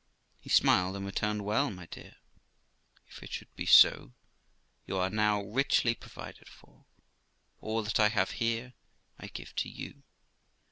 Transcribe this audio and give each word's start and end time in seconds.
He 0.39 0.49
smiled, 0.49 0.95
and 0.95 1.05
returned,' 1.05 1.45
Well, 1.45 1.69
my 1.69 1.85
dear, 1.85 2.15
if 3.07 3.21
it 3.21 3.31
should 3.31 3.55
be 3.55 3.67
so, 3.67 4.13
you 4.87 4.97
are 4.97 5.11
now 5.11 5.43
richly 5.43 5.93
provided 5.93 6.47
for; 6.49 6.87
all 7.59 7.83
that 7.83 7.99
I 7.99 8.09
have 8.09 8.31
here, 8.31 8.73
I 9.19 9.27
give 9.27 9.55
to 9.57 9.69
you.' 9.69 10.01